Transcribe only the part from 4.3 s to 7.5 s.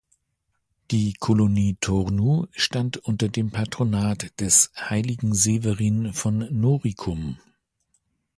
des Heiligen Severin von Noricum.